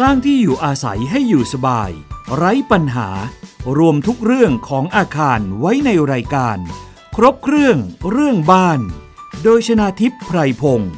[0.00, 1.90] สร้างที่อยู่อาศัยให้อยู่สบาย
[2.36, 3.08] ไร้ปัญหา
[3.78, 6.58] รวมทุกเรื่องของอาคารไว้ในรายการ
[7.16, 7.76] ครบเครื่อง
[8.10, 8.80] เรื่องบ้าน
[9.42, 10.92] โดยชนาทิพย์ไพรพงศ์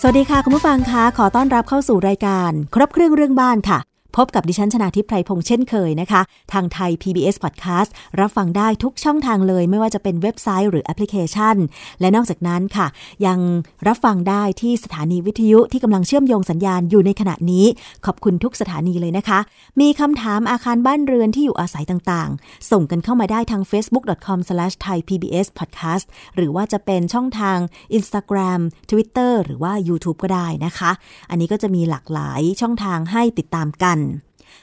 [0.00, 6.20] สวัสดีค่ะ คุณผู้ฟังคะขอต้อนรับเข้าสู่รายการ ครบเครื่องเรื่องบ้านค่ะ พบกับดิฉันชนาทิพไพรพงษ์เช่นเคยนะคะ
[6.52, 7.90] ทางไทย PBS Podcast
[8.20, 11.56] รับฟังได้ทุกช่องทางเลยไม่ว่าจะเป็นเว็บไซต์หรือแอปพลิเคชัน
[12.00, 12.86] และนอกจากนั้นค่ะ
[13.26, 13.38] ยัง
[13.86, 17.66] รับฟังได้ที่สถานีวิทยุที่กำลังเชื่อมโยงสัญญาณอยู่ในขณะนี้
[18.06, 19.38] ขอบคุณทุกสถานีเลยนะคะ
[19.80, 26.06] มีคำถามอาคารบ้านเรือนที่อยู่อาศัยต่างๆ ส่งกันเข้ามาได้ทาง facebook.com/thaipbspodcast
[26.36, 27.58] หรือว่าจะเป็นช่องทาง
[27.98, 30.90] Instagram Twitter หรือว่า YouTube ก็ได้นะคะ
[31.30, 33.98] อันนี้ก็จะมีหลากหลายช่องทางให้ติดตามกัน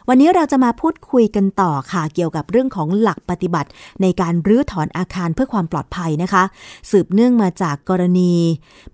[0.09, 3.69] วันนี้เราจะมาพูดคุยกันต่อค่ะ เกี่ยวกับเรื่องของหลักปฏิบัติ
[4.01, 6.43] ในการรื้อถอนอาคารเพื่อความปลอดภัยนะคะ
[6.91, 8.33] สืบเนื่องมาจากกรณี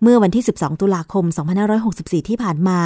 [0.01, 1.25] เมื่อวันที่ 12 ตุลาคม
[1.77, 2.79] 2564 ที่ผ่านมา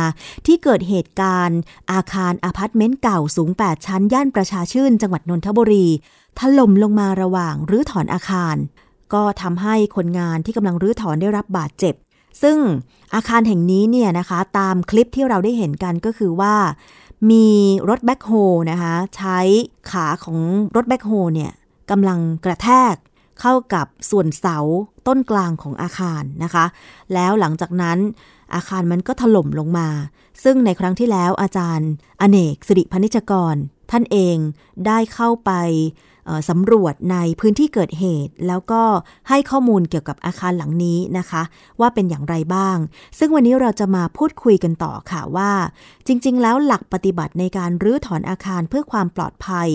[0.45, 1.59] ที่เกิดเหตุการณ์
[1.91, 5.85] อาคารอพาร์ตเมนต์เก่าสูง 8 ชั้น ย่านประชาชื่น จังหวัดนนทบุรี
[6.39, 8.55] ถล่มลงมาระหว่างรื้อถอนอาคาร
[9.13, 11.95] ก็ทำให้คนงานที่กำลังรื้อถอนได้รับบาดเจ็บ
[12.43, 12.57] ซึ่ง
[13.15, 16.55] อาคารแห่งนี้เนี่ยนะคะ ตามคลิปที่เราได้เห็นกันก็คือว่า
[17.29, 17.47] มี
[17.89, 18.31] รถแบ็คโฮ
[18.71, 19.39] นะคะใช้
[19.91, 20.39] ขาของ
[20.75, 21.51] รถแบ็คโฮเนี่ย
[21.91, 22.95] กำลังกระแทก
[23.41, 24.57] เข้ากับส่วนเสา
[25.07, 26.65] ต้นกลางของอาคารนะคะ
[27.13, 27.97] แล้วหลังจากนั้น
[28.55, 29.89] อาคารมันก็ถล่มลงมา
[30.43, 31.89] ซึ่งในครั้งที่แล้วอาจารย์
[32.21, 33.55] อเนกสิริพนิชกร
[33.91, 34.37] ท่านเอง
[34.87, 35.51] ได้เข้าไป
[36.49, 38.81] สำรวจในพื้นที่เกิดเหตุ แล้วก็
[39.29, 41.41] ให้ข้อมูลเกี่ยวกับอาคารหลังนี้นะคะ
[41.79, 42.77] ว่าเป็นอย่างไรบ้าง
[43.19, 45.51] ซึ่งวันนี้เราจะมาพูดคุยกันต่อค่ะว่า
[46.07, 49.69] จริง ๆ แล้วหลักปฏิบัติในการรื้อถอนอาคารเพื่อความปลอดภัย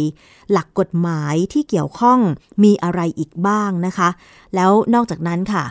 [0.52, 2.18] หลักกฎหมายที่เกี่ยวข้อง
[2.64, 4.08] มีอะไรอีกบ้างนะคะ
[4.54, 5.64] แล้วนอกจากนั้นค่ะ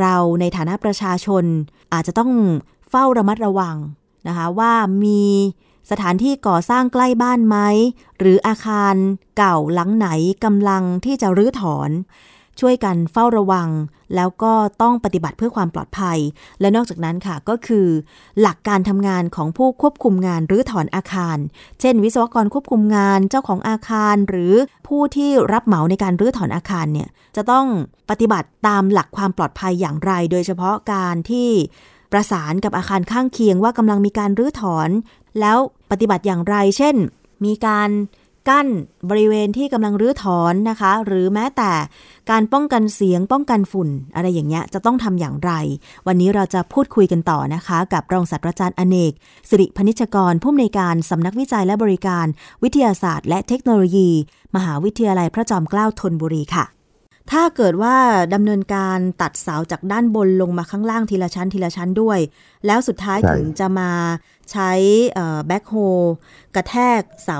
[0.00, 1.44] เราในฐานะประชาชน
[1.92, 2.32] อาจจะต้อง
[2.90, 3.76] เฝ้าระมัดระวัง
[4.28, 4.72] นะคะว่า
[5.04, 5.22] มี
[5.90, 7.56] สถานที่ก่อสร้างใกล้บ้านไหม
[8.18, 8.94] หรืออาคาร
[9.36, 10.08] เก่าหลังไหน
[10.44, 11.90] กำลังที่จะรื้อถอน
[12.60, 13.68] ช่วยกันเฝ้าระวัง
[14.14, 14.52] แล้วก็
[14.82, 16.18] ต้องปฏิบัติเพื่อความปลอดภัย
[16.60, 17.86] และนอกจากนั้นค่ะก็คือ
[18.40, 21.38] หลักการทำงานของผู้ควบคุมงานรื้อถอนอาคาร
[21.80, 24.54] เช่น วิศวกรควบคุมงานเจ้าของอาคาร หรือ
[24.88, 27.66] ผู้ที่รับเหมาในการรื้อถอนอาคารเนี่ยจะต้อง
[28.10, 31.50] ปฏิบัติตามหลักความปลอดภัยอย่างไร โดยเฉพาะการที่
[32.12, 34.88] ประสานกับอาคารข้างเคียงว่ากำลังมีการรื้อถอน
[35.40, 35.58] แล้ว
[35.90, 36.96] ปฏิบัติอย่างไรเช่น
[37.44, 37.90] มีการ
[38.48, 38.68] กั้น
[39.10, 41.72] บริเวณที่กำลังรื้อถอนนะคะ หรือแม้แต่
[42.30, 45.52] การป้องกันเสียงป้องกันฝุ่น อะไรอย่างเงี้ยจะต้องทำอย่างไร
[46.06, 49.12] วันนี้เราจะพูดคุยกันต่อนะคะ กับรองศาสตราจารย์อเนก
[49.48, 52.26] สิริพนิชกร ผู้อำนวยการสำนักวิจัยและบริการ
[52.62, 54.10] วิทยาศาสตร์ และเทคโนโลยี
[54.56, 56.73] มหาวิทยาลัยพระจอมเกล้าธนบุรีค่ะ
[57.32, 57.96] ถ้าเกิดว่า
[58.34, 62.18] ดำเนินการตัดเสาจากด้านบนลงมาข้างล่างทีละชั้นทีละชั้นด้วย
[62.66, 63.90] แล้วสุดท้ายถึงจะมา
[64.52, 64.70] ใช้
[65.46, 65.74] แบ็คโฮ
[66.54, 67.38] กระแทกเสา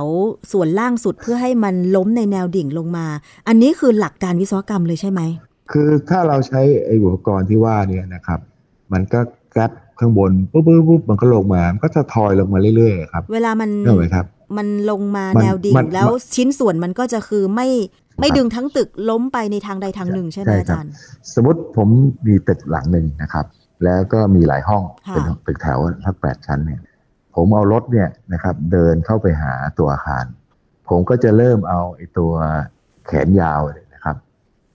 [0.52, 3.06] ส่วนล่างสุดเพื่อให้มันล้มในแนวดิ่งลงมา
[3.48, 5.20] อันนี้คือหลักการวิศวกรรมเลยใช่ไหม
[5.72, 8.40] คือถ้าเราใช้ไอ้อุปกรณ์ที่ว่านี่นะครับ
[8.92, 9.20] มันก็
[9.52, 17.68] แกลบข้างบนปุ๊บปุ๊บปุ๊บมันก็ลงมา มันก็จะทอยลงมาเรื่อยๆครับ เวลามันเห็นไหมครับมันลงมาแนวดิ่งแล้วชิ้นส่วนมันก็จะคือไม่
[18.20, 20.92] ไม่ดึงทั้งตึกล้มไปในทางใดทางหนึ่งใช่ไหมอาจารย์
[21.34, 21.88] สมมติผม
[22.26, 23.46] มีตึกหลังหนึ่งนะครับ
[23.84, 26.80] แล้วก็มีหลายห้องเป็นตึกแถวทั้งแปดชั้นเนี่ย
[27.34, 30.24] ผมเอารถเนี่ยนะครับเดินเข้าไปหาตัวอาคาร
[30.88, 32.32] ผมก็จะเริ่มเอาไอ้ตัว
[33.06, 33.60] แขนยาว
[33.94, 34.16] นะครับ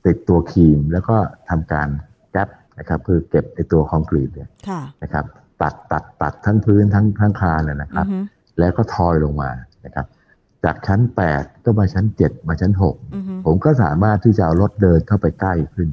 [0.06, 1.16] ติดตัวครีมแล้วก็
[1.50, 1.88] ทำการ
[2.32, 2.50] แก๊ป
[2.80, 4.50] นะครับคือเก็บไอ้ตัวคอนกรีตเนี่ย
[5.04, 5.26] นะครับ
[5.62, 8.06] ตัดตัดตัดทั้งพื้นทั้งทั้งคานเลยนะครับ
[8.60, 9.50] แล้วก็ทอยลงมา
[9.86, 10.06] นะครับ
[10.66, 12.96] จากชั้นแปดก็มาชั้นเจ็ดมาชั้นหก
[13.46, 15.90] ผมก็สามารถที่จะเอารถเดินเข้าไปใกล้ขึ้น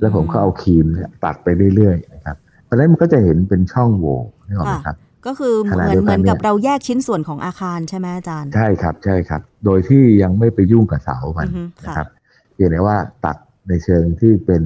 [0.00, 4.16] แล้วผมก็เอาครีมเนี่ยตัดไปเรื่อยๆนะครับเพราะนั้นมันก็จะเห็นเป็นช่องโหว่
[4.48, 4.96] นี่หรอไหมครับ
[5.26, 11.48] ก็คือเหมือนเหมือนกับเราแยกชิ้นส่วนของอาคารใช่ไหมอาจารย์ ใช่ครับใช่ครับ โดยที่ยังไม่ไปยุ่งกับเสามัน
[11.84, 12.08] นะครับ
[12.54, 13.36] เพียงแต่ว่าตัด
[13.68, 14.62] ในเชิงที่เป็น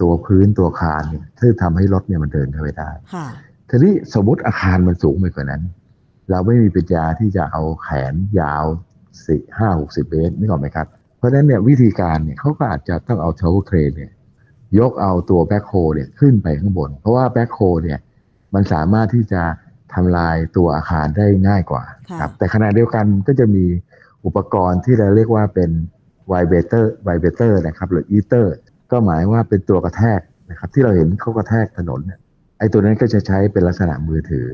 [0.00, 2.90] ตัวพื้นตัวคานเนี่ยที่ทำให้รถเนี่ยมันเดินเข้าไปได้
[3.70, 5.62] ทีนี้สมมติอาคารมันสูงไปกว่านั้น
[6.32, 8.64] เราไม่มีปัญญาที่จะเอาแขนยาว
[9.26, 10.86] สี่ห้าหกสิบเมตรไม่ถึงหรอกไหมครับ
[11.18, 14.12] เพราะฉะนั้นเนี่ยวิธีการเนี่ยเขาก็อาจจะต้องเอา tower crane เนี่ย
[14.78, 17.98] ยกเอาตัว backhoe เนี่ยขึ้นไปข้างบน เพราะว่า backhoe เนี่ย
[18.54, 19.42] มันสามารถที่จะ
[19.94, 21.84] ทำลายตัวอาคารได้ง่ายกว่า
[22.20, 23.64] ครับแต่ขณะเดียวกันก็จะมี
[24.24, 25.70] อุปกรณ์ที่เราเรียกว่าเป็น
[26.28, 28.54] vibrator vibrator นะครับหรืออีเตอร์
[28.90, 30.20] ก็หมายว่าเป็นตัวกระแทก
[30.50, 32.18] นะครับที่เราเห็นเขากระแทกถนนเนี่ย
[32.58, 34.48] ไอ้ตัวนั้นก็จะใช้เป็นลักษณะมือถือ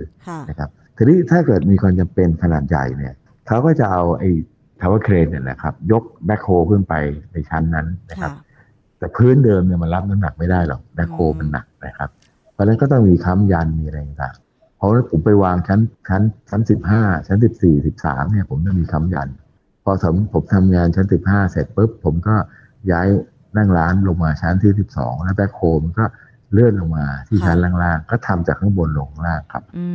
[0.49, 3.15] นะครับ ทีนี้ถ้าเกิดมีความจำเป็นขนาดใหญ่เนี่ย
[3.47, 4.31] เขาก็จะเอาไอ้
[4.81, 6.95] tower crane เนี่ยนะครับ ยก backhoe ขึ้นไป
[7.33, 8.33] ในชั้นนั้นนะครับ
[8.99, 12.11] แต่พื้นเดิมเนี่ยมันรับน้ำหนักไม่ได้หรอก backhoe มันหนักนะครับเพ
[12.59, 14.37] ราะนั้นก็ต้องมีค้ำยันมีอะไรต่าง
[14.77, 19.29] เพราะผมไปวางชั้นชั้นชั้นสิบห้าชั้นสิบสี่สิบสามเนี่ย ผมจะมีค้ำยัน
[19.85, 22.37] พอผมผมทำงานชั้นสิบห้าเสร็จปุ๊บผมก็
[22.91, 23.07] ย้าย
[23.57, 26.05] นั่งร้านลงมาชั้นที่สิบสองแล้ว backhoe มันก็
[26.53, 29.87] เลื่อนลงมาที่ชั้นล่างๆ ก็ทำจากข้างบนลงล่างครับ อื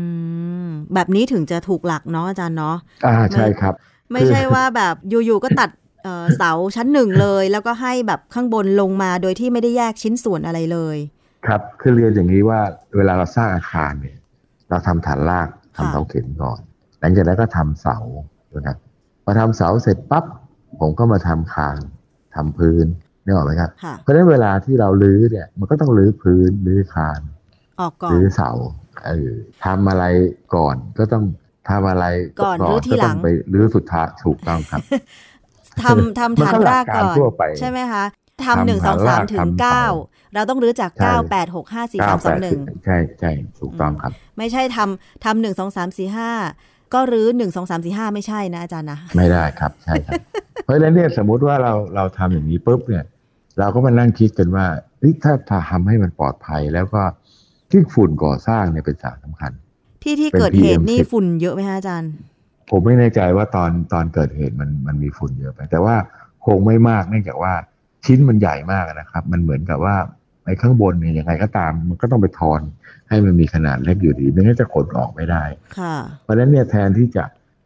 [0.66, 3.74] มแบบนี้ถึงจะถูกหลักเนาะอาจารย์เนาะอ่าใช่ครับ
[4.12, 5.70] ไม่ใช่ว่าแบบอยู่ๆก็ตัด
[6.38, 10.98] เสาชั้นหนึ่งเลย แล้วก็ให้แบบข้างบนลงมาโดยที่ไม่ได้แยกชิ้นส่วนอะไรเลย
[11.48, 12.60] ครับคือเรียนอย่างนี้ว่า
[12.96, 14.18] เวลาเราสร้างอาคารเนี่ย
[14.70, 16.60] เราทำฐานรากทำเสาเข็มก่อน
[17.00, 17.98] หลังจากนั้นก็ทำเสา
[18.56, 18.78] นะครับ
[19.24, 20.26] พอทำเสาเสร็จปั๊บ
[20.80, 21.78] ผมก็มาทำคาน
[22.36, 22.86] ทำพื้น
[23.25, 23.70] นี่ออกไหมครับ
[24.02, 27.22] เพราะฉะนั้นเวลาที่เราลื้อเนี่ย มันก็ต้องลื้อพื้นลื้อคาน
[27.81, 28.52] ออกก่อนลื้อเสา
[29.08, 29.31] เออ
[29.66, 30.06] ทำอะไร
[30.56, 31.24] ก่อนก็ต้อง
[31.70, 32.06] ทำอะไร
[32.44, 34.81] ก่อนรื้อทีหลังไปลื้อสุดท้ายถูกต้องครับ
[35.84, 37.16] ทำทำฐานรากก่อน
[37.60, 38.04] ใช่ไหมคะ
[38.46, 39.86] ทำหนึ่งสองสามถึงเก้า
[40.34, 46.31] เราต้องรื้อจากเก้าแปดหกห้าสี่สามสองหนึ่งใช่ใช่ถูกต้องครับ ไม่ใช่ทำทำหนึ่งสองสามสี่ห้า
[46.94, 50.22] ก็รื้อหนึ่งสองสามสี่ห้าไม่ใช่นะอาจารย์นะ ไม่ได้ครับใช่ครับ
[50.64, 53.04] เพราะฉะนั้นเนี่ยสมมุติว่าเราเราทำอย่างนี้ปุ๊บเนี่ย
[53.60, 54.66] เราก็มานั่งคิดกันว่า
[55.24, 57.02] ถ้าถ้าทำให้มันปลอดภัยแล้วก็
[57.70, 59.52] ที่ฝุ่นก่อสร้างเนี่ยเป็นสารสาคัญ
[60.04, 62.12] ที่ที่เกิดเหตุนี่ฝุ่นเยอะไหมคะอาจารย์
[62.70, 65.96] ผมไม่แน่ใจว่าตอนตอนเกิดเหตุมันมันมีฝุ่นเยอะไป แต่ว่า
[66.46, 67.54] คงไม่มากเนื่องจากว่า
[68.06, 69.96] ชิ้นมันใหญ่มากนะครับ มันเหมือนกับว่า
[70.46, 72.62] ไอ้ข้างบนเนี่ยยังไงก็ตาม มันก็ต้องไปทอน
[73.10, 75.44] ให้มันมีขนาดเล็กอยู่ดี ไม่งั้นจะขนออกไม่ได้
[76.24, 77.24] เพราะฉะนั้นเนี่ยแทนที่จะ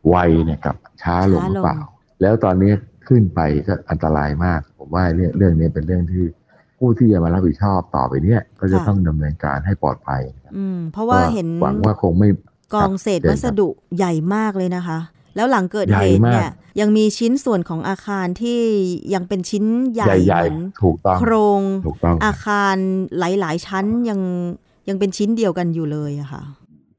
[0.09, 1.79] ไวเนี่ยกับช้าลงหรือเปล่า
[2.21, 2.71] แล้วตอนนี้
[3.07, 6.23] ขึ้นไปก็อันตรายมาก ผมว่าเรื่องเรื่องนี้เป็นเรื่องที่
[6.79, 10.21] ผู้ที่จะมารับผิดชอบต่อไปเนี่ยก็จะต้องดำเนินการให้ปลอดภัย
[10.57, 12.29] อืมเพราะว่าเห็นหวังว่าคงไม่
[12.73, 13.67] กองเศษวัสดุ
[13.97, 14.99] ใหญ่มากเลยนะคะ
[15.35, 16.49] แล้วหลังเกิดเหตุเนี่ย
[16.79, 18.59] ยังมีชิ้นส่วนของอาคารที่
[19.13, 19.63] ยังเป็นชิ้น
[19.93, 20.57] ใหญ่เหมือน
[21.19, 21.61] โครง
[22.25, 22.75] อาคาร
[23.19, 24.19] หลาย ๆ ชั้นยัง
[24.89, 26.43] ยังเป็นชิ้นเดียวกันอยู่เลยอะค่ะ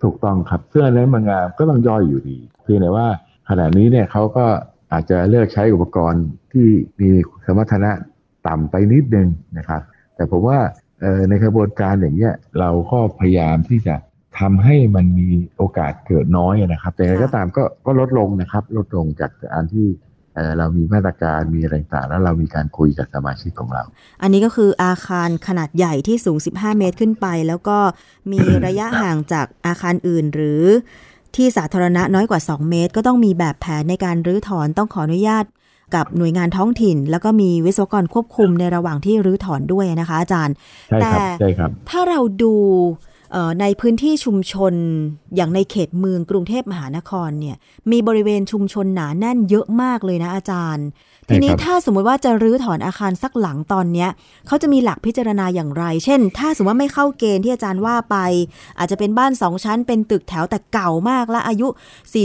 [0.02, 3.06] ถูกต้องครับเสื้อเนื้อมังงามก็ต้องย่อยอยู่ดีเพียงแต่ว่า
[3.48, 4.46] ขณะนี้เนี่ยเขาก็
[4.92, 6.68] อาจจะเลือกใช้อุปกรณ์ที่
[7.00, 7.10] มี
[7.46, 7.90] สมรรถนะ
[8.46, 9.80] ต่ำไปนิดนึงนะครับ
[10.14, 10.58] แต่ผมว่า
[11.28, 13.94] ในกระบวนการอย่างเนี้ยเราก็พยายามที่จะ
[14.38, 19.88] ทำให้มันมีโอกาสเกิดน้อยนะครับ แต่ก็ตามก็ก็ลดลงนะครับ ลดลงจากอันที่
[20.58, 23.82] เรามีมาตรการมีอะไรต่างแล้วเรามีการคุยกับสมาชิกของเรา
[24.22, 27.78] อันนี้ก็คืออาคารขนาดใหญ่ที่สูง 15 เมตรขึ้นไป แล้วก็
[28.32, 30.62] มีระยะห่างจากอาคารอื่นหรือ
[31.36, 35.44] ที่สาธารณะน้อยกว่า 2 เมตร ก็ต้องมีแบบแผนในการรื้อถอนต้องขออนุญาต
[35.94, 40.54] กับหน่วยงานท้องถิ่น แล้วก็มีวิศวกรควบคุมในระหว่างที่รื้อถอนด้วยนะคะ อาจารย์
[41.00, 41.12] แต่
[41.90, 42.54] ถ้าเราดู
[43.60, 44.74] ในพื้นที่ชุมชน
[45.36, 47.56] อย่างในเขตเมืองกรุงเทพมหานครเนี่ย
[47.90, 50.86] มีบริเวณชุมชนหนาแน่นเยอะมากเลยนะอาจารย์
[51.28, 54.10] ทีนี้ถ้าสมมติว่าจะรื้อถอนอาคารสักหลังตอนเนี้ย
[54.46, 58.16] เขาจะมีหลักพิจารณาอย่างไร เช่น ถ้าสมมติว่าไม่เข้าเกณฑ์ที่อาจารย์ว่าไป
[58.78, 61.68] อาจจะเป็นบ้านสองชั้น เป็นตึกแถวแต่เก่ามากและอายุ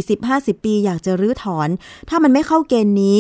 [0.04, 1.70] 40-50 ปีอยากจะรื้อถอน
[2.10, 3.20] ถ้ามันไม่เข้าเกณฑ์นี้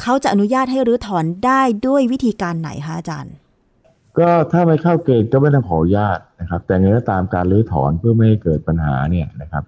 [0.00, 3.34] เขาจะอนุญาตให้รื้อถอนได้ด้วยวิธีการไหนคะอาจารย์
[4.18, 9.64] ก็ถ้าไม่เข้าเกณฑ์ก็ไม่ต้องขออนุญาตนะครับ แต่เงินตามการรื้อถอนเพื่อไม่ให้เกิดปัญหาเนี่ยนะครับ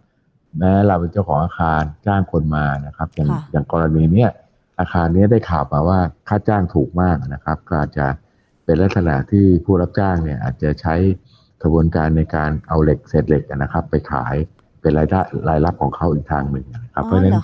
[0.59, 4.31] แม้เราเป็นเจ้าของอาคารจ้างคนมานะครับ อย่างอย่างกรณีเนี้ย
[4.79, 8.07] อาคารนี้ได้ข่าวมาว่าค่าจ้างถูกมากนะครับ ก็อาจจะ
[8.65, 10.95] เป็นลักษณะที่ผู้รับจ้างเนี่ยอาจจะใช้
[11.63, 14.35] กระบวนการในการเอาเหล็กเศษเหล็กนะครับ ไปขาย
[14.81, 17.35] เป็นรายได้รายรับของเขาอีกทางหนึ่งนะครับเพราะฉะนั้น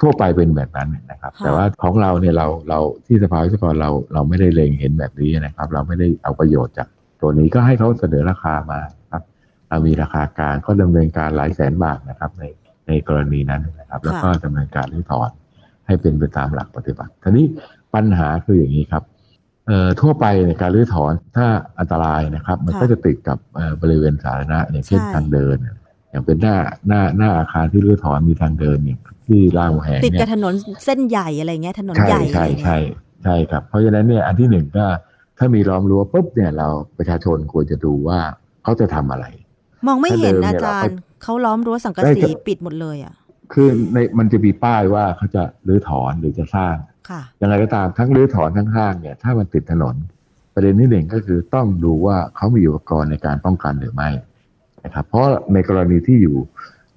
[0.00, 6.88] ทั่วไปเป็นแบบนั้นนะครับ แต่ว่าของเราเนี่ยเราเราที่สภาวิศวกรเราเราไม่ได้เล็งเห็นแบบนี้นะครับ เราไม่ได้เอาประโยชน์จาก
[7.20, 8.80] ตัวนี้ก็ให้เขาเสนอราคามา
[9.12, 9.22] ครับ
[9.68, 12.44] เรามีราคากลางก็ดำเนินการหลายแสนบาทนะครับ ใน
[12.86, 15.30] ในกรณีนั้นนะครับ แล้วก็ดำเนินการรื้อถอน
[15.86, 17.46] ให้เป็นไปตามหลักปฏิบัติทีนี้
[17.94, 19.02] ปัญหาคืออย่างนี้ครับ
[19.66, 21.46] เอ่อทั่วไปในการรื้อถอนถ้า
[21.78, 23.38] อันตรายนะครับ มันก็จะติดกับ
[23.82, 25.56] บริเวณสาธารณะอย่างเช่นทางเดิน
[26.10, 26.56] อย่างเป็นหน้า
[26.88, 32.76] หน้าหน้าอาคารที่รื้อถอนมีทางเดินอย่างที่ล่างแหงติดกับถนนเส้นใหญ่อะไรเงี้ยถนนใหญ่ใช่ใช่
[33.24, 34.86] ใช่ครับ เพราะฉะนั้นเนี่ยอันที่หนึ่งก็
[35.38, 38.18] ถ้ามีล้อมรั้วปุ๊บเนี่ยเราประชาชนควรจะดูว่า
[38.62, 39.26] เขาจะทำอะไร
[39.86, 43.14] มองไม่เห็นอาจารย์เขาล้อมรั้วสังกะสีปิดหมดเลยอะ
[43.52, 46.74] คือในมันจะมีป้ายว่าเขาจะรื้อถอนหรือจะสร้าง
[47.40, 49.94] ยังไงก็ตามทั้งรื้อถอนทั้งห้างเนี่ย ถ้ามันติดถนน
[50.54, 54.08] ประเด็นที่หนึ่งก็คือต้องดูว่าเขามีอุปกรณ์ในการป้องกันหรือไม่
[54.84, 56.36] นะครับ เพราะในกรณีที่อยู่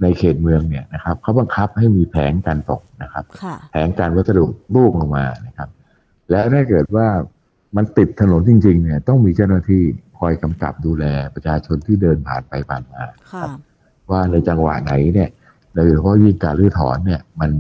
[0.01, 3.24] ในเขตเมืองเนี่ยนะครับเขาบังคับให้มีแผงการตกนะครับ
[3.72, 5.70] แผงการวัสดุลูกลงมานะครับ
[6.30, 7.08] และถ้าเกิดว่า
[7.75, 9.84] มันติดถนนจริง ๆ เนี่ย ต้องมีเจ้าหน้าที่
[10.20, 13.04] คอยกำกับดูแลประชาชนที่เดินผ่านไปผ่านมา
[14.12, 15.30] ว่าในจังหวะไหนเนี่ย
[15.77, 17.51] โดยเฉพาะยิ่งการรื้อถอนเนี่ย มัน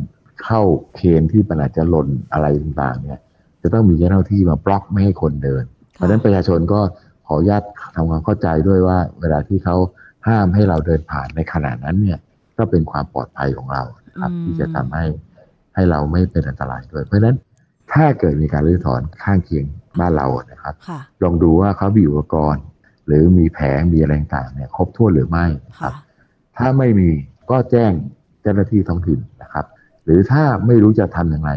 [0.43, 0.61] เข้า
[0.95, 3.19] เคนที่ปัญหาจะหล่นอะไรต่างๆ เนี่ย
[3.61, 6.79] จะต้องมีเจ้าหน้าที่มาบล็อกไม่ให้คนเดิน เพราะฉะนั้นประชาชนก็
[7.27, 7.63] ขออนุญาต
[7.95, 9.75] ทำความเข้าใจด้วยว่า เวลาที่เขา
[10.27, 12.19] ห้ามให้เราเดินผ่านในขณะนั้นเนี่ย
[12.57, 13.83] ก็เป็นความปลอดภัยของเรา
[14.21, 15.05] ครับ ที่จะทำให้
[15.75, 17.37] ให้เราไม่เป็นอันตรายด้วย เพราะฉะนั้น
[17.93, 19.65] ถ้าเกิดมีการรื้อถอนข้างเคียง
[19.99, 20.73] บ้านเรานะครับ
[21.23, 22.63] ลองดูว่าเขามีอุปกรณ์
[23.07, 25.45] หรือมีแผงมีอะไรต่างเนี่ย ครบถ้วนหรือไม่
[25.79, 25.93] ครับ
[26.57, 27.09] ถ้าไม่มี
[27.51, 27.91] ก็แจ้ง
[28.41, 29.65] เจ้าหน้าที่ท้องถิ่นนะครับ
[30.03, 31.51] หรือถ้าไม่รู้จะทำอย่างไร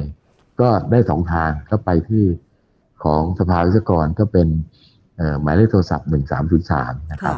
[0.61, 2.25] ก็ได้สองทางก็ไปที่
[3.05, 4.49] ของสภาวิศวกรก็เป็น
[5.43, 7.37] หมายเลขโทรศัพท์หนึ่งสามศูนย์สามนะครับ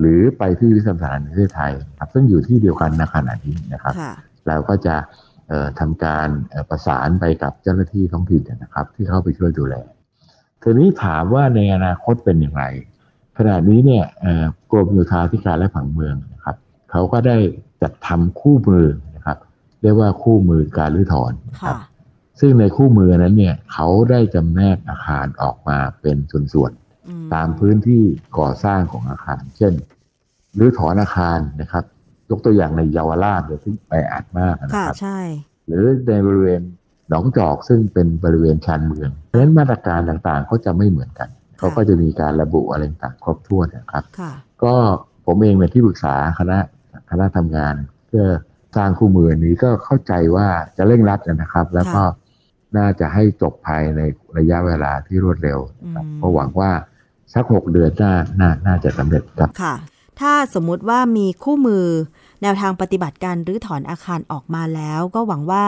[0.00, 3.94] หรือไปที่วิสาสารในประเทศไทยครับซึ่งอยู่ที่เดียวกันในขณะนี้นะครับ
[4.46, 4.96] เราก็จะ
[5.80, 6.28] ทำการ
[6.70, 9.74] ประสานไปกับเจ้าหน้าที่ท้องถิ่นนะครับ ที่เข้าไปช่วยดูแล
[10.62, 12.64] ทีนี้ถามว่าในอนาคตเป็นอย่างไร
[13.38, 14.04] ขณะนี้เนี่ย
[14.70, 16.56] กรมโยธาธิการและผังเมืองนะครับ
[16.90, 17.36] เขาก็ได้
[17.82, 19.38] จัดทำคู่มือนะครับ
[19.82, 21.32] เรียกว่าคู่มือการรื้อถอน
[21.62, 21.76] ครับ
[22.40, 26.16] ซึ่งในคู่มือนั้นเนี่ยเขาได้จำแนกอาคารออกมาเป็น
[26.52, 28.02] ส่วนๆตามพื้นที่
[28.38, 29.72] ก่อสร้างของอาคาร เช่น
[30.58, 31.84] รื้อถอนอาคารนะครับ
[32.30, 35.18] ยกตัวอย่างในเยาวราชเนี่ยซึ่งไปอัดมากนะครับใช่
[35.66, 36.60] หรือในบริเวณ
[37.08, 41.28] หนองจอกซึ่งเป็นบริเวณชานเมืองเพราะฉะนั้นมาตรการต่างๆเขาจะไม่เหมือนกัน
[41.58, 44.04] เขาก็จะมีการระบุอะไรต่างครบถ้วนนะครับ
[44.64, 44.74] ก็
[45.26, 46.58] ผมเองเป็นที่ปรึกษาคณะ
[47.10, 47.74] คณะทำงาน
[48.06, 48.26] เพื่อ
[48.76, 52.02] สร้างคู่มือนี้ก็เข้าใจว่าจะเร่งรัดนะครับ แล้วก็
[52.76, 54.00] น่าจะให้จบภายใน
[54.38, 55.58] ระยะเวลาที่รวดเร็ว
[56.16, 56.70] เพราะหวังว่า
[57.34, 59.74] สักหกเดือนน่าน่าน่าจะสำเร็จครับค่ะ
[60.20, 61.84] ถ้าสมมุติว่ามีคู่มือ
[62.42, 65.64] แนวทางปฏิบัติการรื้อถอนอาคารออกมาแล้ว ก็หวังว่า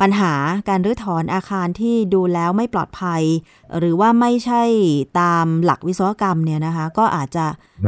[0.00, 0.32] ปัญหา
[0.68, 3.22] การรื้อถอนอาคารที่ดูแล้วไม่ปลอดภัย
[3.78, 4.62] หรือว่าไม่ใช่
[5.20, 7.44] ตามหลักวิศวกรรมเนี่ยนะคะ ก็อาจจะ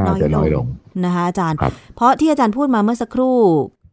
[0.06, 0.66] น้อยลง
[1.04, 1.58] นะคะอาจารย์
[1.96, 3.38] เพราะที่อาจารย์พูดมาเมื่อสักครู่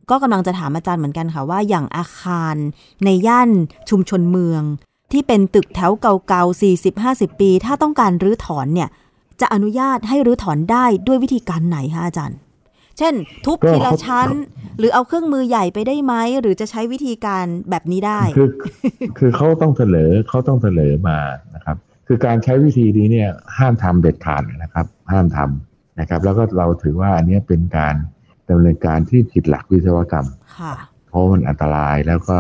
[0.09, 2.55] ก็กำลังจะถามอาจารย์เหมือนกันค่ะว่าอย่างอาคาร
[3.05, 3.49] ในย่าน
[3.89, 4.63] ชุมชนเมือง
[5.11, 6.61] ที่เป็นตึกแถวเก่าๆ
[6.95, 8.89] 40-50 ปี ถ้าต้องการรื้อถอนเนี่ย
[9.41, 12.37] จะอนุญาตให้รื้อถอนได้ด้วยวิธีการไหนคะอาจารย์
[12.99, 13.13] เช่น
[13.45, 14.29] ทุบทีละชั้น
[14.79, 18.49] หรือเอาเครื่องมือใหญ่ไปได้ไหม หรือจะใช้วิธีการแบบนี้ได้ คือ
[19.17, 21.19] คือเขาต้องเสนอเขาต้องเสนอมา
[21.55, 21.77] นะครับ
[22.07, 27.95] คือการใช้วิธีนี้เนี่ยห้ามทำเด็ดขาดนะครับ ห้ามทำนะครับ แล้วก็เราถือว่าอันนี้เป็นการ
[28.49, 30.27] ดำเนินการที่ผิดหลักวิศวกรรม
[31.09, 32.37] เพราะมันอันตรายแล้วก็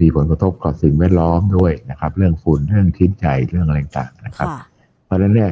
[0.00, 4.48] มีผลกระทบกับสิ่งแวดล้อมด้วยนะครับ เรื่องฝุ่นเรื่องชิ้นใจเรื่องอะไรต่างๆนะครับ
[5.04, 5.50] เพราะฉะนั้นเนี่ย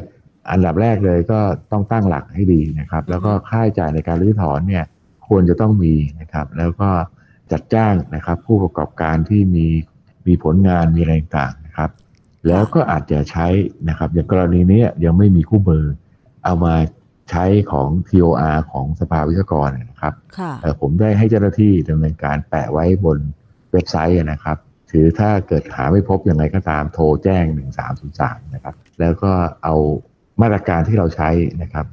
[0.49, 1.39] อันดับแรกเลยก็
[1.71, 4.83] ต้องตั้งหลักให้ดีนะครับ แล้วก็ค่าใช้จ่ายในการรื้อถอนเนี่ย
[5.27, 6.89] ควรจะต้องมีนะครับ แล้วก็
[7.51, 9.67] จัดจ้างนะครับ ผู้ประกอบการที่มี
[10.27, 11.89] มีผลงานมีอะไรต่างนะครับ
[12.47, 13.47] แล้วก็อาจจะใช้
[13.89, 15.85] นะครับ อย่างกรณีนี้ยังไม่มีคู่มือ
[16.43, 16.75] เอามา
[17.29, 20.13] ใช้ของ TOR ของสภาวิศวกรนะครับ
[20.81, 23.19] ผมได้ให้เจ้าหน้าที่ดำเนินการแปะไว้บน
[23.71, 24.57] เว็บไซต์นะครับ
[24.91, 27.45] ถือถ้าเกิดหาไม่พบยังไงก็ตามโทรแจ้ง
[27.99, 29.31] 1303 นะครับ แล้วก็
[29.63, 29.75] เอา
[30.41, 31.29] มาตรการที่เราใช้
[31.61, 31.85] นะครับ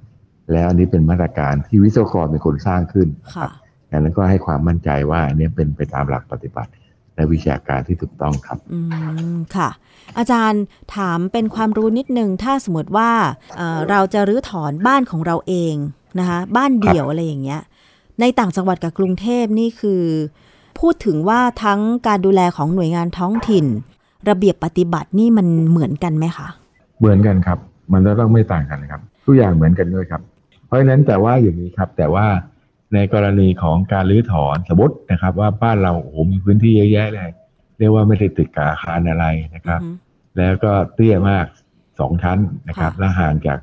[0.52, 3.50] แล้วอันนี้เป็นมาตรการที่วิศวกรเป็นคนสร้างขึ้นครับ
[3.90, 6.70] ดังนั้นก็ให้ความมั่นใจว่าอันนี้เป็นไปตามหลักปฏิบัติ
[7.14, 8.78] และวิชาการที่ถูกต้องครับ อื
[9.34, 9.68] ม ค่ะ
[10.18, 10.62] อาจารย์
[10.96, 13.10] ถามเป็นความรู้นิดนึง ถ้าสมมติว่า
[13.56, 15.74] เเราจะรื้อถอนบ้านของเราเอง
[16.18, 17.60] นะคะ บ้านเดี่ยวอะไรอย่างเงี้ย
[18.20, 20.02] ในต่างจังหวัดกับกรุงเทพนี่คือ
[20.80, 23.66] พูดถึงว่าทั้งการดูแลของหน่วยงานท้องถิ่น
[24.28, 26.48] ระเบียบปฏิบัตินี่มันเหมือนกันไหมคะ
[26.98, 27.58] เหมือนกันครับ
[27.92, 30.22] มันจะต้องไม่ต่างกันครับ ทุกอย่างเหมือนกันด้วยครับ
[30.66, 32.26] เพราะฉะนั้นแต่ว่าอย่างนี้ครับ แต่ว่า
[32.94, 37.32] ในกรณีของการรื้อถอนสมมตินะครับ ว่าบ้านเราโอ้โหมีพื้นที่เยอะแยะเลย
[37.78, 39.80] เรียกว่าไม่ได้ติดกับอาคารอะไรนะครับ
[40.36, 41.46] แล้วก็เตี้ยมาก
[42.00, 43.58] สองชั้นนะครับ และห่างจาก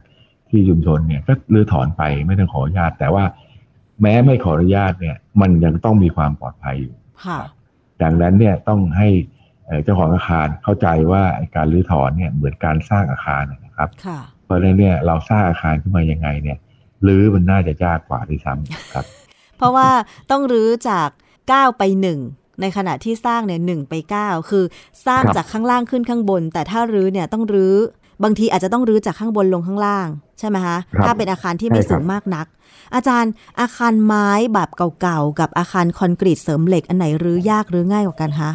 [0.49, 3.23] ที่ชุมชนเนี่ยก็รื้อถอนไปไม่ต้องขออนุญาต แต่ว่า
[4.01, 6.95] แม้ไม่ขออนุญาตเนี่ย มันยังต้องมีความปลอดภัยอยู่
[8.01, 9.09] ดังนั้นเนี่ยต้องให้
[9.83, 11.23] เจ้าของอาคารเข้าใจว่า
[11.55, 13.89] การรื้อถอนเนี่ยเหมือนการสร้างอาคารนะ ครับ
[14.45, 16.57] เพราะฉะนั้นเนี่ยเราสร้างอาคารขึ้นมายังไงเนี่ย
[17.07, 19.05] รื้อมันน่าจะยากกว่าที่ซ้ำครับ
[19.57, 19.89] เพราะว่า
[20.31, 21.09] ต้องรื้อจาก
[21.43, 21.83] 9 ไป
[22.23, 24.63] 1 ในขณะที่สร้างเนี่ยหไป 9 คือ
[25.07, 27.75] สร้างจากข้างล่างขึ้นข้างบน แต่ถ้ารื้อเนี่ยต้องรื้อ
[28.23, 30.07] บางทีอาจจะต้องรื้อจากข้างบนลงข้างล่าง
[30.39, 32.47] ใช่ไหมคะถ้าเป็นอาคารที่ไม่สูงมากนัก
[32.95, 34.69] อาจารย์อาคารไม้แบบ
[35.01, 38.51] เก่าๆกับอาคารคอนกรีตเสริมเหล็กอันไหนรื้อยากหรือง่ายกว่ากันคะ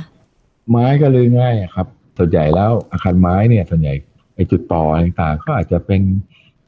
[0.71, 1.87] ไม้ก็รื้อง่ายครับ
[2.19, 4.10] ส่วนใหญ่แล้วอาคารไม้เนี่ยส่วนใหญ่ไอ
[4.51, 4.85] จุดต่อ
[5.21, 6.03] ต่างๆก็อาจจะเป็น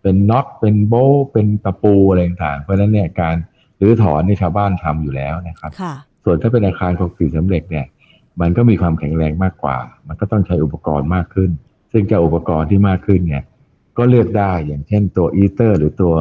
[0.02, 0.94] เป็นน็อตเป็นโบ
[1.32, 3.36] เป็นตะปูอะไรต่างๆเพราะฉะนั้นเนี่ยการ
[3.80, 5.70] รื้อถอนในชาวบ้านทำอยู่แล้วนะครับ
[6.24, 7.86] ส่วนถ้าเป็นอาคารคอนกรีตสำเร็จเนี่ย
[8.40, 11.50] มันก็มีความแข็งแรงมากกว่า มันก็ต้องใช้อุปกรณ์มากขึ้น
[11.92, 13.44] ซึ่งจะอุปกรณ์ที่มากขึ้นเนี่ย
[13.98, 16.14] ก็เลือกได้อย่างเช่นตัวอีเตอร์ หรือตัว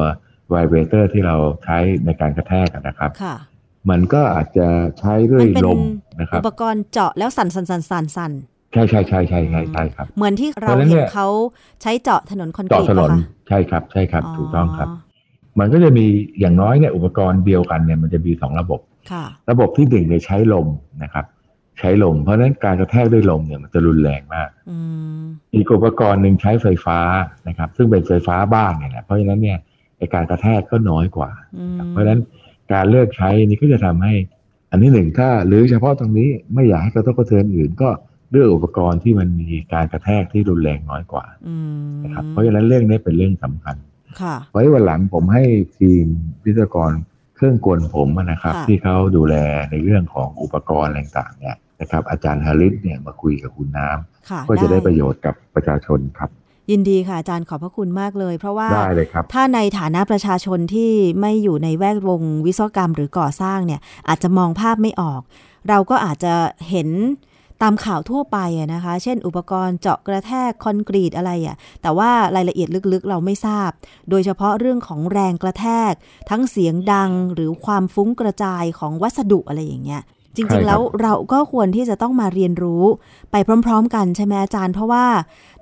[0.48, 3.10] ไวเบรเตอร์ที่เราใช้ในการกระแทกนะครับ
[3.90, 4.68] มันก็อาจจะ
[4.98, 5.80] ใช้ด้วยลม
[6.20, 8.32] นะครับอุปกรณ์เจาะแล้วสั่นสั่นสั่นสั่นสั่น
[8.72, 11.28] ใช่ใช่ใช่ใช่ใช่ใช่ครับ เหมือนที่เราเห็นเขา
[11.82, 13.10] ใช้เจาะถนนคอนกรีตเจาะถนน
[13.48, 14.88] ใช่ครับ ใช่ครับ ถูกต้องครับ
[15.58, 16.06] มันก็จะมี
[16.40, 18.80] อย่างน้อยเนี่ยอุปกรณ์เดียวกันเนี่ยมันจะมีสองระบบ
[19.50, 20.66] ระบบที่หนึ่งเนี่ยใช้ลม
[21.02, 21.24] นะครับ
[21.78, 24.48] ใช้ลม เพราะฉะนั้นการกระแทกด้วยลมเนี่ยมันจะรุนแรงมาก
[25.54, 26.98] อีกอุปกรณ์หนึ่งใช้ไฟฟ้า
[27.48, 29.58] นะครับ ซึ่งเป็นไฟฟ้าบ้านเนี่ยแหละเพราะฉะนั้นเนี่ย
[30.14, 31.30] การกระแทกก็น้อยกว่า
[31.90, 32.20] เพราะฉะนั้น
[32.72, 34.14] การเลือกใช้นี้ก็จะทำให้
[34.70, 37.88] อันที่หนึ่งถ้าหรือเฉพาะตรงนี้ไม่อยากให้กระทบกระเทือนอื่นก็
[38.32, 41.24] เลือกอุปกรณ์ที่มันมีการกระแทกที่รุนแรงน้อยกว่า
[42.04, 43.76] นะครับเพราะฉะนั้นเรื่องนี้เป็นเรื่องสำคัญ
[44.52, 45.44] ไว้วันหลังผมให้
[45.78, 46.04] ทีม
[46.44, 46.92] วิศวกร
[47.36, 49.34] เครื่องกลผมนะครับ ที่เขาดูแล
[49.70, 56.30] ในเรื่องของอุปกรณ์ต่างๆเนี่ยนะครับอาจารย์ฮาริสเนี่ยมาคุยกับคุณน้ำก็จะได้ประโยชน์กับประชาชนครับ
[56.70, 65.20] ยินดีค่ะอาจารย์ขอบพระคุณมากเลย เพราะว่าได้เลยครับถ้าในฐานะประชาชนที่ไม่อยู่ในแวดวงวิศวกรรมหรือก่อสร้างเนี่ยอาจจะมองภาพไม่ออก
[65.68, 66.34] เราก็อาจจะ
[66.70, 66.88] เห็น
[67.62, 68.38] ตามข่าวทั่วไป
[68.74, 73.70] นะคะ เช่น อุปกรณ์เจาะกระแทกคอนกรีตอะไรอะ แต่ว่ารายละเอียดลึกๆ เราไม่ทราบ
[74.10, 75.92] โดยเฉพาะเรื่องของแรงกระแทก
[76.30, 80.02] ทั้งเสียงดังหรือความฟุ้งกระจายของวัสดุอะไรอย่างเงี้ย
[80.36, 82.84] จริง ๆ แล้วเราก็ควรที่จะต้องมาเรียนรู้
[83.30, 85.06] ไปพร้อม ๆ กันใช่ไหมอาจารย์ เพราะว่า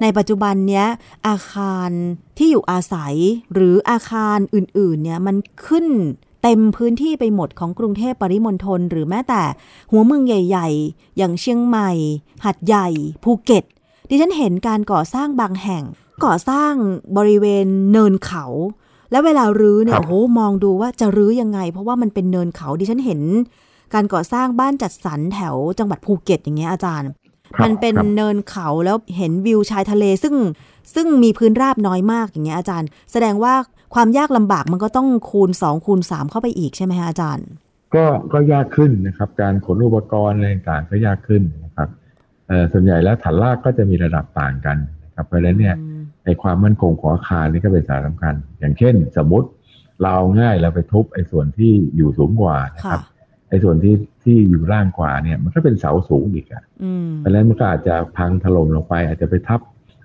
[0.02, 0.86] ในปัจจุบันเนี้ย
[1.28, 1.90] อาคาร
[2.38, 3.14] ที่อยู่อาศัย
[3.54, 5.86] หรืออาคารอื่นๆ เนี่ยมันขึ้น
[6.42, 9.42] เต็มพื้นที่ไปหมดของกรุงเทพปริมณฑลหรือแม้แต่
[9.90, 11.90] หัวเมืองใหญ่ ๆ อย่างเชียงใหม่
[12.44, 12.88] หัดใหญ่
[13.24, 13.64] ภูเก็ต
[14.08, 15.82] ดิฉันเห็นการก่อสร้างบางแห่ง
[16.24, 16.72] ก่อสร้าง
[17.16, 18.44] บริเวณเนินเขา
[19.10, 23.20] แล้วเวลารื้อเนี่ยโอ้โหมองดูว่าจะรื้อยังไง เพราะว่ามันเป็นเนินเขาดิฉันเห็น
[23.94, 27.08] การก่อสร้างบ้านจัดสรรแถวจังหวัดภูเก็ตอย่างเงี้ยอาจารย์
[27.62, 30.34] มันเป็นเนินเขาแล้วเห็นวิวชายทะเลซึ่ง
[30.94, 33.54] ซึ่งมีพื้นราบน้อยมากอย่างเงี้ยอาจารย์ แสดงว่า
[33.94, 37.46] ความยากลำบากมันก็ต้องคูณ 2 คูณ 3 เข้าไปอีกใช่ไหมฮะอาจารย์
[37.94, 41.88] ก็ก็ยากขึ้นนะครับ การขนอุปกรณ์อะไรต่างก็ยากขึ้นนะครับ
[42.48, 45.76] เอ่อส่วนใหญ่แล้วฐานรากก็จะมีระดับต่างกันนะครับเพราะฉะนั้นเนี่ย
[46.24, 49.48] ในความมั่นคงของอาคารนี่ก็เป็นสาระสำคัญ อย่างเช่น สมมติ
[50.02, 53.02] เราง่ายเราไปทุบไอ้ส่วนที่อยู่สูงกว่านะครับ
[53.48, 56.64] ไอ้ส่วนที่ที่อยู่ล่างกว่าเนี่ย มันก็เป็นเสาสูงอีกอะ
[57.18, 59.60] เพราะฉะนั้นมันก็อาจจะพังถล่มลงไป อาจจะไปทับ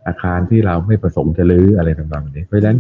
[0.08, 2.78] อาคารที่เราไม่ประสงค์จะรื้ออะไรต่างๆนี้ เพราะฉะนั้น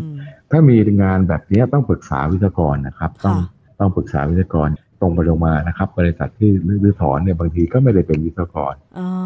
[0.51, 3.37] ถ้ามีงานแบบนี้ต้องปรึกษาวิศวกรนะครับ ต้อง
[3.79, 4.69] ต้องปรึกษาวิศวกร
[5.01, 6.49] ตรงไปลงมานะครับ บริษัทที่
[6.83, 8.73] รื้อถอนเนี่ยบางทีก็ไม่ได้เป็นวิศวกร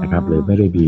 [0.02, 0.88] นะครับหรือไม่ได้มี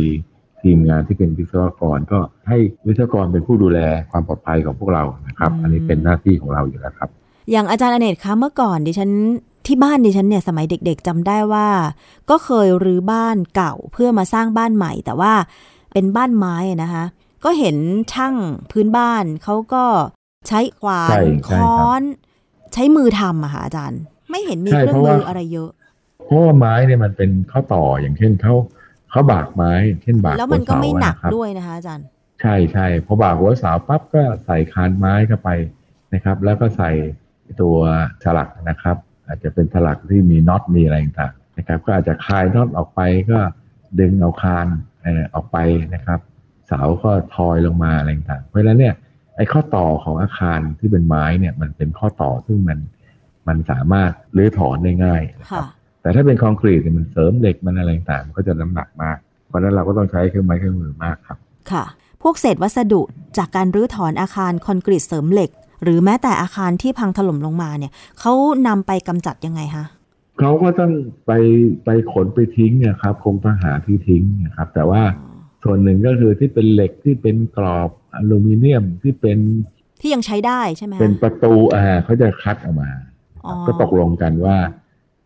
[0.62, 3.80] ทีมงานที่เป็นวิศวกรก็ให้วิศวกรเป็นผู้ดูแล
[4.12, 7.10] ความปลอดภัยของพวกเรานะครับ อันนี้เป็นหน้าที่ของเราอยู่แล้วครับ
[7.52, 9.12] อย่างอาจารย์อเนกคะเมื่อก่อนดิฉัน
[9.68, 11.68] ที่บ้านดิฉันเนี่ยสมัยเด็กๆจำได้ว่า
[12.30, 15.34] ก็เคยรื้อบ้านเก่าเพื่อมาสร้างบ้านใหม่ แต่ว่า
[15.94, 17.04] เป็นบ้านไม้นะคะ
[17.44, 17.78] ก็เห็น
[18.14, 18.36] ช่าง
[18.72, 19.84] พื้นบ้านเขาก็
[20.48, 22.02] ใช้ขวานค้อน
[22.74, 25.70] ใช้มือทำอะค่ะอาจารย์ ไม่เห็นมีเครื่องมืออะไรเยอะ
[26.26, 28.54] เพราะว่าไม้เนี่ยมันเป็นข้อต่ออย่างเช่นเขา
[29.12, 29.72] เขาบากไม้
[30.04, 32.06] เช่นบากแล้วมันก็ไม่หนักด้วยนะคะอาจารย์
[32.42, 35.50] ใช่ใช่พอบากหัวเสาปั๊บก็ใส่คานไม้เข้าไป
[36.14, 36.92] นะครับ แล้วก็ใส่
[37.62, 37.78] ตัว
[38.24, 43.02] ฉลักนะครับ อาจจะเป็นฉลักที่มีน็อตมีอะไรต่างนะครับ ก็อาจจะคลายน็อตออกไป
[43.32, 43.40] ก็
[44.00, 44.68] ดึงเอาคาน
[45.34, 45.58] ออกไป
[45.94, 46.20] นะครับ
[46.68, 48.96] เสาก็ทอยลงมาอะไรต่างเพราะฉะนั้นเนี่ย
[49.36, 52.80] ไอ้ข้อต่อของอาคารที่เป็นไม้เนี่ยมันเป็นข้อต่อซึ่งมัน
[53.48, 55.66] มันสามารถรื้อถอนได้ง่ายนะครับ
[56.02, 59.18] แต่ถ้าเป็นคอนกรีตเนี่ยมันเสริมเหล็กมันอะไรต่างมันก็จะน้ำหนักมาก
[59.48, 61.38] เพราะฉะนั้นเราก็ต้องใช้เครื่องไม้เครื่องมือมากครับ
[61.72, 61.84] ค่ะ
[62.22, 63.02] พวกเศษวัสดุ
[63.38, 65.50] จากการรื้อถอนอาคารคอนกรีตเสริมเหล็ก
[65.84, 68.34] หรือแม้แต่อาคารที่พังถล่มลงมาเนี่ยเขา
[68.68, 69.86] นำไปกำจัดยังไงคะ
[70.40, 70.92] เขาก็ต้อง
[71.28, 71.32] ไป
[71.86, 75.02] ไปขนไปทิ้งเนี่ยครับคงต้องหาที่ทิ้งนะครับ แต่ว่า
[75.64, 79.38] ส่วนหนึ่งก็คือที่เป็นเหล็กที่เป็นกรอบ อลูมิเนียมที่เป็น
[80.02, 82.90] ที่ยังใช้ได้ใช่ไหมเป็นประตูอ่าเขาจะคัดออกมา
[83.68, 84.58] ก็ตกลงกันว่า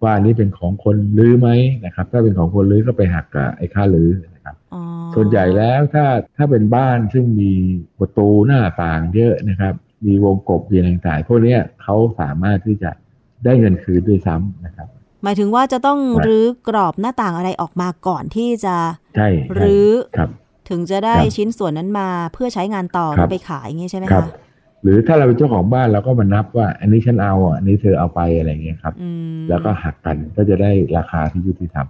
[0.04, 1.50] ว่านี้เป็นของคนลื้อไหม
[1.86, 4.56] นะครับ ถ้าเป็นของคนลื้อก็ไปหักกับไอ้ค่าลื้อนะครับ
[5.16, 6.06] ส่วนใหญ่แล้วถ้า
[6.38, 7.52] ถ้าเป็นบ้านซึ่งมี
[8.00, 9.74] ประตูหน้าต่างเยอะนะครับ
[10.06, 12.92] มีวงกบมีอะไรต่างๆพวกนี้เขาสามารถที่จะ
[13.46, 14.88] ได้เงินคืนด้วยซ้ำนะครับ
[15.24, 18.76] หมายถึงว่าจะต้องรื้อกรอบหน้าต่างอะไรออกมาก่อนที่จะ
[19.16, 19.28] ใช่
[19.62, 20.30] รื้อครับ
[20.70, 24.28] ถึงจะได้ชิ้นส่วนนั้นมาเพื่อใช้งานต่อไปขายอย่างนี้ใช่ไหมคะ
[24.84, 28.94] หรือถ้าเราเป็นเจ้าของบ้านเราก็มานับว่า อันนี้ฉันเอาอันนี้เธอเอาไปอะไรเงี้ยครับ
[29.50, 31.88] แล้วก็หักกันก็จะได้ราคาที่ยุติธรรม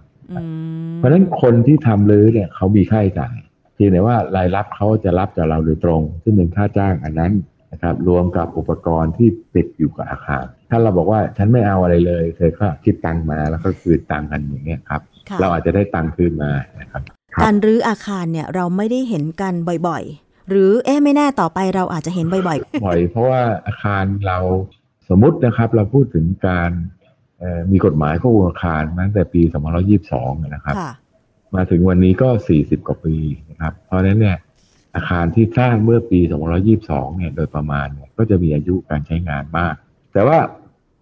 [0.98, 3.36] เพราะฉะนั้นคนที่ทำรื้อเนี่ยเขามีค่าใช้จ่าย
[3.76, 7.34] เพียงแต่ว่ารายรับเขาจะรับจากเราโดยตรง ซึ่งเป็นค่าจ้างอันนั้น
[7.72, 15.02] นะครับ รวมกับอุปกรณ์ที่ติดอยู่กับอาคาร ถ้าเราบอกว่าฉันไม่เอาอะไรเลย เธอก็คิดตังมาแล้วก็คืนตังกันอย่างเงี้ยครับ
[15.42, 17.02] เราอาจจะได้ตังคืนมานะครับ
[17.46, 19.54] การรื้ออาคารเนี่ยเราไม่ได้เห็นกัน
[19.88, 24.38] บ่อยๆ หรือเอ๊ะไม่แน่ต่อไปเราอาจจะเห็นบ่อยๆบ่อย เพราะว่าอาคารเรา
[25.10, 26.72] สมมตินะครับเราพูดถึงการ
[27.72, 29.42] มีกฎหมายข้ออาคารตั้งแต่ปี
[29.98, 30.76] 2522 นะครับ
[31.56, 33.16] มาถึงวันนี้ก็สี่สิบกว่าปี
[33.50, 34.38] นะครับ เพราะฉะนั้นเนี่ย
[34.96, 36.20] อาคารที่สร้างเมื่อปี
[36.70, 39.76] 2522 เนี่ย โดยประมาณเนี่ยก็จะมีอายุการใช้งานมาก
[40.14, 40.40] แต่ว่า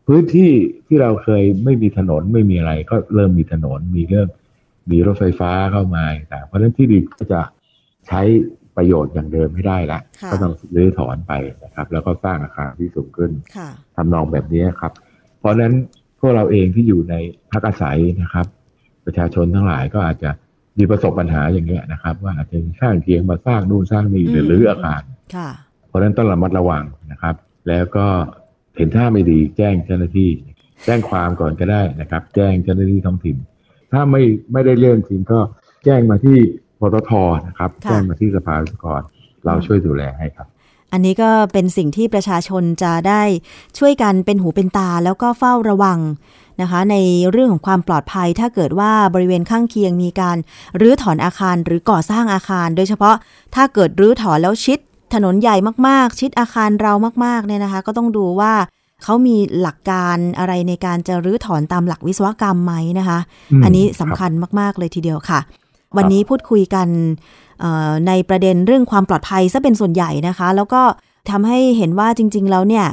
[0.07, 0.51] พื้นที่
[0.87, 4.29] ที่เราเคยไม่มีถนนไม่มีอะไรก็เริ่มมีถนนมีเริ่ม
[4.91, 7.41] มีรถไฟฟ้าเข้ามาต่างเพราะฉะนั้นที่ดินก็จะ
[8.07, 8.21] ใช้
[8.77, 9.99] ประโยชน์อย่างเดิมไม่ได้ละ
[10.31, 13.31] ก็ต้องรื้อถอนไปนะครับ แล้วก็สร้างอาคารที่สูงขึ้น
[13.95, 14.91] ทำนองแบบนี้ครับ
[15.39, 15.73] เพราะฉะนั้น
[16.19, 17.15] พวกเราเองที่อยู่ใน
[17.51, 18.45] พักอาศัยนะครับ
[19.05, 20.31] ประชาชนทั้งหลายก็อาจจะ
[20.77, 25.01] มีประสบปัญหาอย่างเงี้ยนะครับ ว่าอาจจะสร้างเพียงมาสร้างนู่นสร้างนี่หรือรื้ออาคาร
[25.87, 27.35] เพราะฉะนั้นต้องระมัดระวังนะครับ
[27.67, 28.07] แล้วก็
[28.77, 30.29] เห็นท่าไม่ดีแจ้งเจ้าหน้าที่
[30.85, 33.37] แจ้งความก่อนก็ได้นะครับ แจ้งเจ้าหน้าที่ท้องถิ่น
[33.93, 35.39] ถ้าไม่ไม่ได้เรื่องจริงก็
[35.85, 36.37] แจ้งมาที่
[36.79, 37.11] ปตท
[37.47, 39.01] นะครับ แจ้งมาที่สภาวิศวกร
[39.45, 40.47] เราช่วยดูแลให้ครับ
[40.91, 43.21] อันนี้ก็เป็นสิ่งที่ประชาชนจะได้
[43.77, 45.99] ช่วยกันเป็นหูเป็นตาแล้วก็เฝ้าระวัง
[46.61, 46.95] นะคะ ใน
[47.31, 50.37] เรื่องของความปลอดภัย ถ้าเกิดว่าบริเวณข้างเคียงมีการ
[50.81, 53.15] รื้อถอนอาคารหรือก่อสร้างอาคาร โดยเฉพาะ
[53.55, 54.79] ถ้าเกิดรื้อถอนแล้วชิด
[55.13, 55.55] ถนนใหญ่
[55.87, 56.93] มากๆ ชิดอาคารเรา
[57.25, 58.53] มากๆเนี่ยนะคะ ก็ต้องดูว่า
[59.03, 63.19] เขามีหลักการอะไรในการจะรื้อถอนตามหลักวิศวกรรมไหมนะคะ
[63.63, 65.39] อันนี้สำคัญมาก ๆ เลยทีเดียวค่ะ
[65.97, 66.87] วันนี้พูดคุยกัน
[68.07, 70.81] ในประเด็นเรื่องความปลอดภัยซะเป็นส่วนใหญ่นะคะ แล้วก็
[71.29, 72.85] ทำให้เห็นว่าจริง ๆ แล้วเนี่ย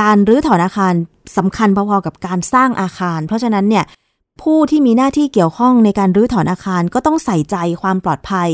[0.00, 0.92] การรื้อถอนอาคาร
[1.36, 3.84] สำคัญพอๆกับการสร้างอาคาร เพราะฉะนั้นเนี่ย
[4.42, 8.50] ผู้ที่มีหน้าที่เกี่ยวข้องในการรื้อถอนอาคารก็ต้องใส่ใจความปลอดภัย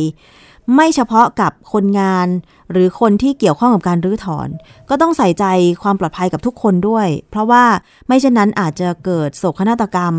[0.75, 2.29] ไม่เฉพาะกับคนงาน
[2.71, 4.49] หรือคนที่เกี่ยวข้องกับการรื้อถอน
[4.89, 5.45] ก็ต้องใส่ใจ
[5.83, 7.65] ความปลอดภัยกับทุกคนด้วย เพราะว่า
[8.07, 10.15] ไม่เช่นนั้นอาจจะเกิดโศกนาฏกรรม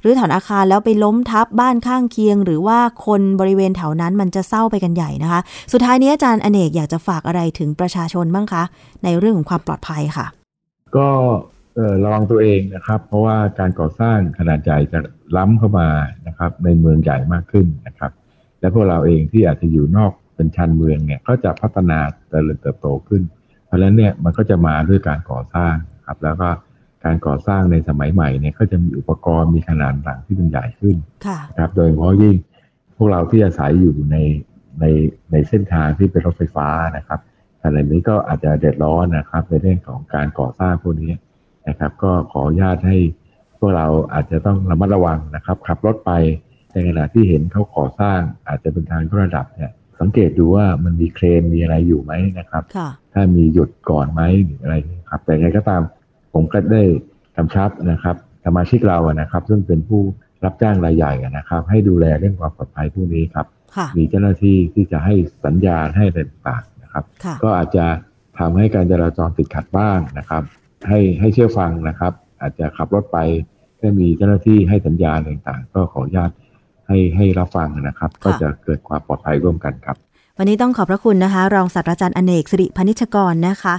[0.00, 5.40] หรือถอนอาคารแล้วไปล้มทับบ้านข้างเคียง หรือว่าคนบริเวณแถวนั้นมันจะเศร้าไปกันใหญ่นะคะ
[5.72, 8.62] สุดท้ายนี้อาจารย์อเนกอยากจะฝากอะไรถึงประชาชนบ้างคะ
[9.04, 10.26] ในเรื่องของความปลอดภัยค่ะ
[10.96, 11.08] ก็
[12.04, 14.98] ระวังตัวเองนะครับ เพราะว่าการก่อสร้างขนาดใหญ่จะ
[15.36, 15.88] ล้ำเข้ามา
[16.26, 18.10] นะครับ ในเมืองใหญ่มากขึ้นนะครับ
[18.60, 23.22] และพวกเราเองที่อาจจะอยู่นอกเป็นชันเมืองเนี่ยก็จะพัฒนาเติบเติบโตขึ้น
[23.66, 25.74] เพราะฉะนั้นเนี่ยมันก็จะมาด้วยการก่อสร้าง
[26.06, 26.48] ครับแล้วก็
[27.04, 30.96] การก่อสร้างในสมัยใหม่เนี่ยก็จะมีอุปกรณ์มีขนาดต่างที่มันใหญ่ขึ้น
[31.58, 32.36] ครับโดยเฉพาะยิ่ง
[32.96, 34.16] พวกเราที่อาศัยอยู่ใน
[34.80, 34.84] ใน
[35.30, 37.20] ในเส้นทางที่เป็นรถไฟฟ้านะครับ
[37.62, 41.12] ขณะนี้ก็อาจจะเดือดร้อนนะครับ ในเรื่องของการก่อสร้างพวกนี้
[41.68, 42.98] นะครับ ก็ขออนุญาตให้
[43.58, 46.12] พวกเราอาจจะต้องระมัดระวังนะครับ ขับรถไป
[46.76, 52.62] ในขณะที่เห็นเขาก่อสร้างอาจจะเป็นทางระดับเนี่ยสังเกตดูว่ามันมีเครนมีอะไรอยู่ไหมนะครับ
[53.12, 54.74] ถ้ามีหยุดก่อนไหมหรืออะไร
[55.10, 55.82] ครับ แต่ไงก็ตาม
[56.34, 56.82] ผมก็ได้
[57.36, 60.02] กำชับนะครับสมาชิกเราอะนะครับ ซึ่งเป็นผู้
[60.44, 63.46] รับจ้างรายใหญ่นะครับ ให้ดูแลเรื่องความปลอดภัยพวกนี้ครับ
[63.96, 67.04] มีเจ้าหน้าที่ที่จะให้สัญญาณให้อะไรต่างๆนะครับ
[67.42, 67.86] ก็อาจจะ
[68.38, 70.42] ทำให้การจราจรติดขัดบ้างนะครับ
[70.88, 73.18] ให้ให้เชื่อฟังนะครับ อาจจะขับรถไป
[73.80, 76.30] ถ้ามีเจ้าหน้าที่ให้สัญญาณต่างๆ ก็ขออนุญาต
[76.86, 79.96] ให้ให้รับฟังนะครับ ก็จะเกิดความปลอดภัยร่วมกันครับ
[80.38, 83.74] วันนี้ต้องขอบพระคุณนะคะ รองศาสตราจารย์อเนกสิริพนิชกรนะคะ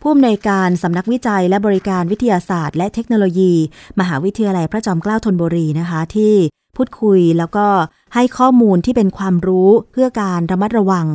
[0.00, 3.52] ผู้อำนวยการสำนักวิจัยและบริการวิทยาศาสตร์ และเทคโนโลยี
[4.00, 6.34] มหาวิทยาลัยพระจอมเกล้าธนบุรีนะคะ ที่
[6.76, 7.66] พูดคุยแล้วก็
[8.14, 11.06] ให้ข้อมูลที่เป็นความรู้เพื่อการระมัดระวัง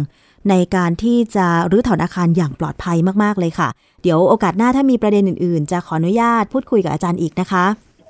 [0.50, 3.70] ในการที่จะรื้อถอนอาคารอย่างปลอดภัยมาก ๆ เลยค่ะ
[4.02, 7.66] เดี๋ยวโอกาสหน้าถ้ามีประเด็นอื่น ๆ จะขออนุญาตพูดคุยกับอาจารย์อีกนะคะ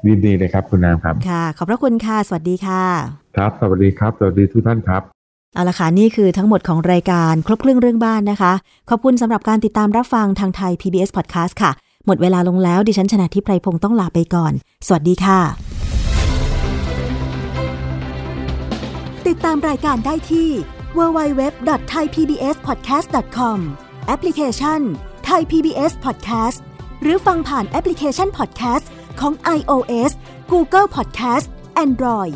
[0.07, 5.01] ยินดีเลยครับคุณนามครับ ค่ะ ขอบพระคุณค่ะ สวัสดีค่ะ ครับ สวัสดีครับ สวัสดีทุกท่านครับ
[5.53, 8.53] เอาละค่ะ นี่คือทั้งหมดของรายการครบเครื่องเรื่องบ้านนะคะ
[8.89, 11.71] ขอบคุณสำหรับการติดตามรับฟังทางไทย PBS Podcast ค่ะ
[12.05, 14.53] หมดเวลาลงแล้วดิฉันชนะทิพไพรพงศ์ต้องลาไปก่อน
[14.87, 15.39] สวัสดีค่ะ
[19.27, 20.49] ติดตามรายการได้ที่
[20.97, 23.57] www.thaipbspodcast.com
[24.07, 24.81] แอปพลิเคชัน
[25.29, 26.59] Thai PBS Podcast
[27.01, 28.85] หรือฟังผ่านแอปพลิเคชัน Podcast
[29.19, 30.11] ของ iOS
[30.51, 31.47] Google Podcast
[31.85, 32.35] Android